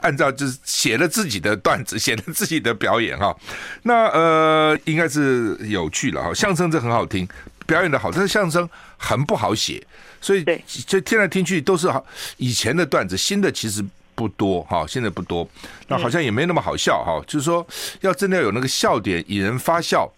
[0.00, 3.36] 按照就是写了自己的段子， 写了自己的表演哈。
[3.82, 6.32] 那呃，应该是有趣了哈。
[6.32, 7.26] 相声这很好听，
[7.66, 9.84] 表演的好，但是相声很不好写，
[10.20, 10.44] 所以
[10.86, 12.06] 就听来听去都是好
[12.36, 13.84] 以前的段子，新的其实。
[14.18, 15.48] 不多哈，现在不多，
[15.86, 17.22] 那好像也没那么好笑哈。
[17.24, 17.64] 就是说，
[18.00, 20.10] 要真的要有那个笑点引人发笑，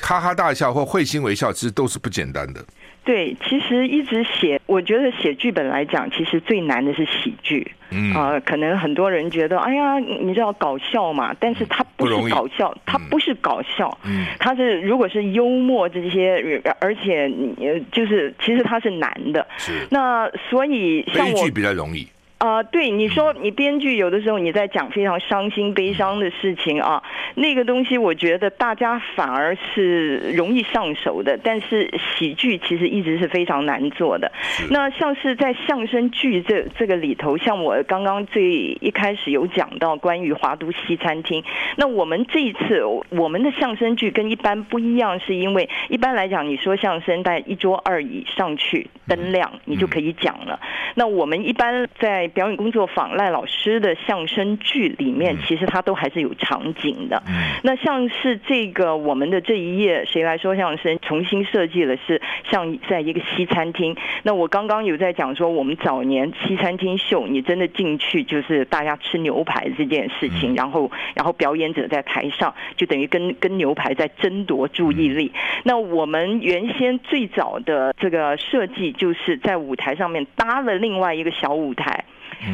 [0.00, 2.64] 哈哈大笑或会心微笑，其实都是不简单的。
[3.04, 7.70] 对，其实一直写，我觉得写剧本来讲，其实最难的是喜剧。
[7.90, 11.34] 嗯啊、呃，可能很多人觉得，哎呀，你知道搞笑嘛？
[11.40, 13.98] 但是它不是搞笑，它不是搞笑。
[14.04, 17.56] 嗯，它是如果是幽默这些，而且你
[17.90, 19.46] 就是其实它是难的。
[19.56, 19.86] 是。
[19.90, 22.06] 那所以像我悲剧比较容易。
[22.38, 27.02] 啊、呃，对，你说你编剧有的时候你在讲非常伤心悲伤的事情啊，
[27.34, 34.30] 那个东西我觉得大家反而是容易上手的，但是喜剧其实一直是非常难做的。
[34.70, 41.42] 那像是在相声剧这这个里头，像我刚刚最一开始有讲到关于华都西餐厅，
[41.76, 50.60] 那我们这一次我们的相声剧跟一般不一样，是因为一般来讲你说相声在一桌二椅上去灯亮你就可以讲了，
[50.94, 57.22] 那我们一般在表演工作坊赖老师的相声剧里面，其实他都还是有场景的。
[57.62, 63.96] 那像是这个我们的这一页谁来说相声，重新设计了是像在一个西餐厅。
[64.22, 75.32] 那我刚刚有在讲说，我们早年西餐厅秀，你真的进去就是大家吃牛排这件事情，然后然后表演者在台上就等于跟跟牛排在争夺注意力。
[75.64, 82.04] 那我们原先最早的这个设计，就是在舞台上面搭了另外一个小舞台。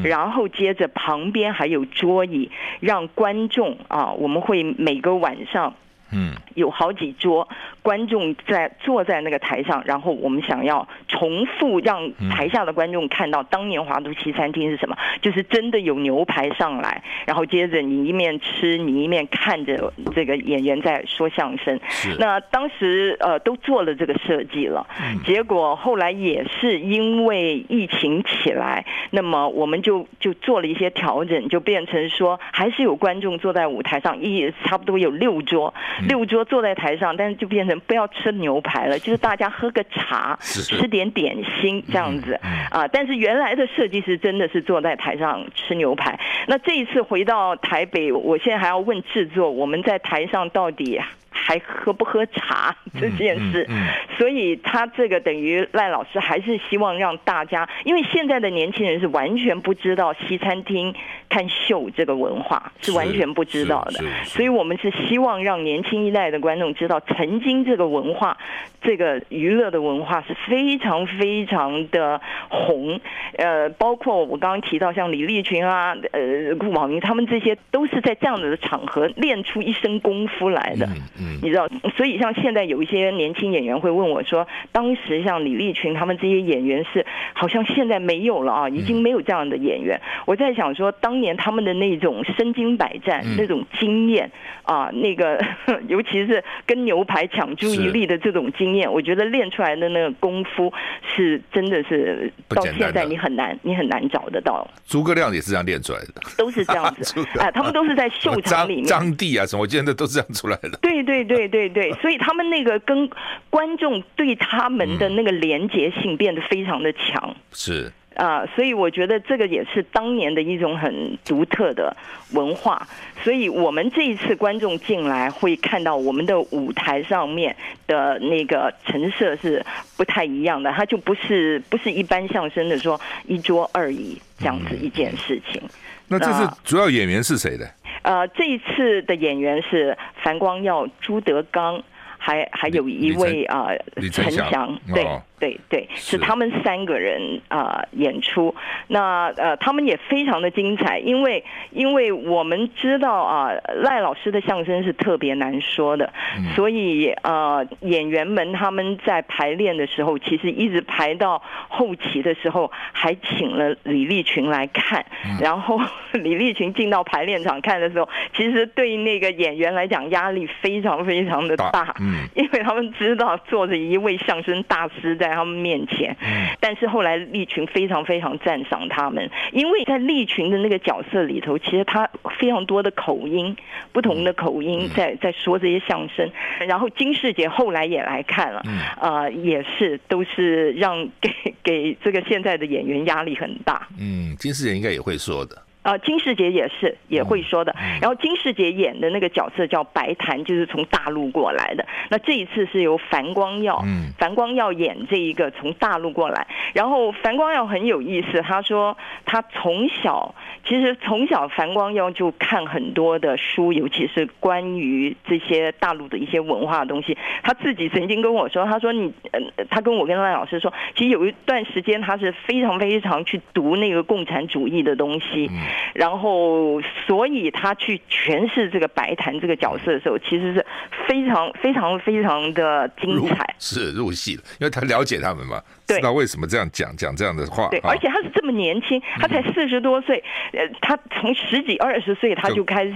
[0.03, 5.75] 然后接着旁边还有桌椅，让观众啊，我们会每个晚上。
[6.15, 7.47] 嗯，有好几桌
[7.83, 21.79] 观众在坐在那个台上，然后我们想要重复让台下的观众看到当年华都西餐厅是什么，就是真的有牛排上来，然后接着你一面吃，你一面看着这个演员在说相声。
[22.19, 24.87] 那当时呃都做了这个设计了，
[25.25, 35.75] 结果后来也是因为疫情起来，那么我们就就做了一些调整，就变成说还是有观众坐在舞台上，一差不多有六桌。
[36.09, 42.39] 六桌坐在台上，但是就变成不要吃牛排了，就是大家喝个茶，吃点点心这样子。
[42.71, 42.87] 啊。
[42.89, 46.19] 但是原来的设计师真的是坐在台上吃牛排。
[46.47, 53.69] 那这一次回到台北，我现在还要问制作，我们在台上到底还喝不喝茶这件事，
[54.17, 60.95] 所以他这个等于赖老师还是希望让大家，因为现在的年轻人是完全不知道西餐厅
[61.29, 68.37] 看秀这个文化，是完全不知道的，所以我们是希望让年轻一代的观众知道，曾经这个文化，
[68.83, 73.01] 这个娱乐的文化是非常非常的红，
[73.37, 80.87] 呃，包括我刚刚提到像李立群啊，呃，顾宝明他们这些都是在这样的场合练出一身功夫来的。
[80.87, 89.97] 嗯嗯，你知道，所以像现在有一些年轻演员会问我说，当时像李立群他们这些演员是好像现在没有了啊，已经没有这样的演员。
[89.97, 94.29] 嗯、我在想说，当年他们的那种身经百战、嗯、那种经验
[94.65, 95.41] 啊，那个
[95.87, 100.73] 尤其是跟牛排抢注意力的这种经验，我觉得练出来的那个功夫
[101.15, 104.69] 是真的是到现在你很难你很难找得到。
[104.87, 108.85] 诸葛亮也是这样练出来的，都是这样子 啊，他们都是在秀场里面。
[108.85, 110.79] 张帝啊什么，我记得都是这样出来的。
[110.83, 113.09] 对对对对对，所以他们那个跟
[113.51, 117.37] 观众对他们的那个连结性变得非常的强。
[117.53, 117.93] 是。
[118.17, 121.97] 啊，所以我觉得这个也是当年的一种很独特的
[122.33, 122.87] 文化。
[123.23, 127.57] 所以我们这一次观众进来会看到我们的舞台上面
[127.87, 129.65] 的那个陈设是
[129.97, 135.61] 不太一样的，它就不是不是一般相声的说一桌二椅这样子一件事情。
[135.65, 135.71] 嗯、
[136.09, 137.69] 那这次主要演员是谁的？
[138.03, 141.83] 呃，这一次的演员是樊光耀、朱德刚，
[142.19, 143.69] 还还有一位啊
[144.13, 145.07] 陈翔，对。
[145.39, 146.17] 对对，是。
[146.25, 148.55] 他们三个人啊、呃、演出，
[148.87, 153.51] 那呃他们也非常的精彩，因为因为我们知道啊
[153.83, 165.79] 赖老师的相声是特别难说的，嗯、所以呃演员们他们在排练的时候，其实一直排到后期的时候，还请了李立群来看，嗯、然后
[166.13, 175.24] 李立群进到排练场看的时候，其实对那个演员来讲压力非常非常的大，大嗯，因为他们知道坐着一位相声大师在。
[175.29, 176.17] 他们面前，
[176.61, 182.09] 但是后来利群非常非常赞赏他们，因为在利群的那个角色里头，其实他
[182.39, 183.57] 非常多的口音，
[183.93, 186.31] 不同的口音在在说这些相声。
[186.67, 188.63] 然后金世杰后来也来看了，
[189.01, 191.31] 呃，也是都是让给
[191.63, 193.89] 给这个现在的演员压力很大。
[193.99, 195.57] 嗯，金世杰应该也会说的。
[195.85, 197.77] 啊，金世杰也是也会说的。
[198.01, 201.87] 然后金世杰演的那个角色叫白檀，就是从大陆过来的。
[202.09, 203.85] 那这一次是由樊光耀，
[204.19, 206.47] 樊光耀演这一个从大陆过来。
[206.73, 210.35] 然后樊光耀很有意思，他说他从小
[210.67, 217.17] 其实从小樊光耀就看很多的书，尤其是关于这些大陆的一些文化的东西。
[217.43, 225.51] 他自己曾经跟我说，他说你呃，他跟我跟赖老师说，其实有一段时间他是非常非常去读那个共产主义的东西。
[225.95, 230.67] 然后，所以他去诠释这个白檀这个角色的时候，其实是
[231.07, 237.69] 非常非常非常的精彩，是入戏了，因为他了解他们嘛，对知道为什么这样讲讲这样的话。
[237.71, 240.23] 对，而且他是这么年轻，他才四十多岁，
[240.53, 242.93] 呃、嗯，他从十几二十岁他就开始，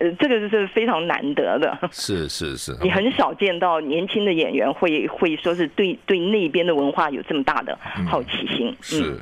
[0.00, 1.78] 哦、这个是非常难得的。
[1.92, 8.68] 是是是，你很少见到年轻的演员会会说是对对那边的文化有这么大的好奇心。
[8.68, 9.20] 嗯、是。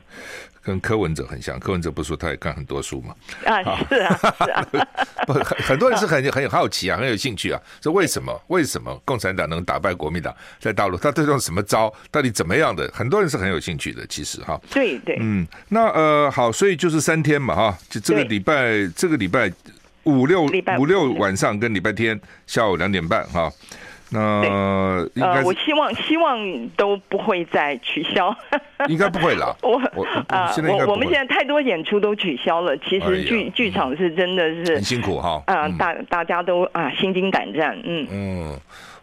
[0.64, 3.14] 嗯跟柯文哲很像，柯文哲不是说他也看很多书吗？
[3.46, 4.66] 啊，是啊，是啊，
[5.26, 10.98] 不，很很多人是很很有好奇啊，很有兴趣啊，说为什么为什么共产党能打败国民党在大陆？
[10.98, 12.90] 他这种什么招，到底怎么样的？
[12.92, 14.60] 很多人是很有兴趣的，其实哈。
[14.70, 19.50] 对对，嗯，那呃好，所以就是三天嘛哈，就这个礼拜对这个礼拜
[20.02, 23.50] 五六五,五六晚上跟礼拜天下午两点半哈。
[24.10, 28.34] 那呃，我希望希望都不会再取消，
[28.88, 29.54] 应该不会啦。
[29.62, 29.78] 我
[30.28, 35.42] 啊，我我们现在太多演出都取消了，其实剧剧场是真的是很辛苦哈。
[35.46, 38.60] 啊，大大家都啊心惊胆战，嗯嗯。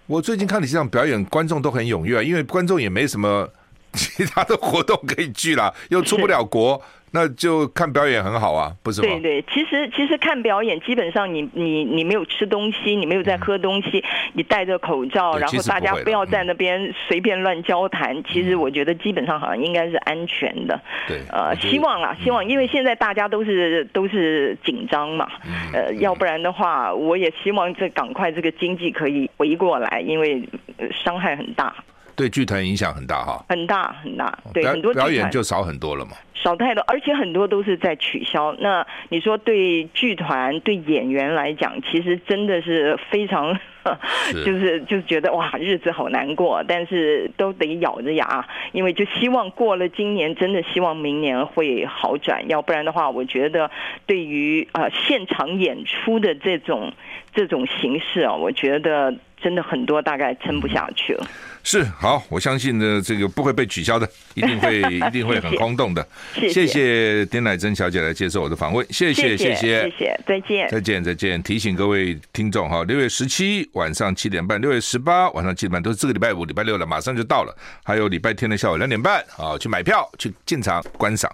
[0.08, 3.48] 我最近看你这场表演，观众都很踊跃，因为观众也没什么
[3.94, 6.82] 其他的活动可以去了，又出不了国。
[7.16, 9.08] 那就看表演很好啊，不是吗？
[9.08, 18.14] 对对，其实其实看表演，基本上你你你没有吃东西，你没有在喝东西，嗯、你戴着口罩，然后大家不要在那边随便乱交谈。
[18.18, 20.78] 嗯、其实我觉得基本上好像应该是安全的。
[21.08, 30.44] 对，呃，希望啊，希望，因为现在大家都是都是紧张嘛，嗯、呃，要不然的话，我也希望这赶快这个经济可以回过来，因为
[30.92, 31.74] 伤害很大。
[32.16, 38.56] 对剧团影响很大哈，很大很大，对很多表演就少很多了嘛，少太多，而且很多都是在取消。
[38.60, 43.58] 那你说对剧团对演员来讲，其实真的是非常，
[44.32, 44.44] 是。
[44.46, 53.70] 就是就是觉得哇，日子好难过，但是都得咬着牙，因为就希望过了今年，真的希望明年会好转，要不然的话，我觉得
[54.06, 56.94] 对于呃现场演出的这种
[57.34, 61.24] 这种形式啊，我觉得真的很多大概撑不下去了。
[61.24, 61.30] 嗯
[61.68, 66.08] 是好，我相信呢，这个不会被取消的， 一定会一定会很轰动的。
[66.36, 71.42] 谢谢，谢谢丁乃真小姐来接受我的访问，谢谢谢谢谢谢，再见再见再见。
[71.42, 77.58] 提醒各位听众哈，六月十七晚上七点半，六月十八晚上七点半，都是这个礼拜五、礼拜六了，马上就到了。
[77.84, 81.28] 还有礼拜天的下午两点半啊，去买票去进场观赏。